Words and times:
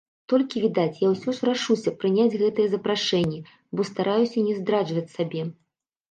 Толькі, 0.31 0.61
відаць, 0.61 0.99
я 1.01 1.09
ўсё 1.09 1.33
ж 1.39 1.49
рашуся 1.49 1.91
прыняць 2.03 2.37
гэтыя 2.43 2.67
запрашэнні, 2.71 3.39
бо 3.75 3.81
стараюся 3.89 4.37
не 4.47 4.55
здраджваць 4.61 5.13
сабе. 5.17 5.43